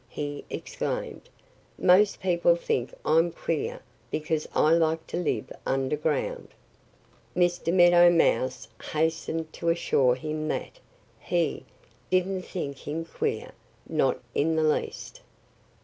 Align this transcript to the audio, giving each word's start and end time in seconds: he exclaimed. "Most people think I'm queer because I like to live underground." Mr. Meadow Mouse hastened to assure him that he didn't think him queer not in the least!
he 0.09 0.43
exclaimed. 0.49 1.29
"Most 1.77 2.19
people 2.21 2.55
think 2.55 2.91
I'm 3.05 3.31
queer 3.31 3.81
because 4.09 4.49
I 4.55 4.71
like 4.71 5.05
to 5.05 5.17
live 5.17 5.53
underground." 5.63 6.47
Mr. 7.37 7.71
Meadow 7.71 8.09
Mouse 8.09 8.67
hastened 8.93 9.53
to 9.53 9.69
assure 9.69 10.15
him 10.15 10.47
that 10.47 10.79
he 11.19 11.65
didn't 12.09 12.45
think 12.47 12.87
him 12.87 13.05
queer 13.05 13.51
not 13.87 14.19
in 14.33 14.55
the 14.55 14.63
least! 14.63 15.21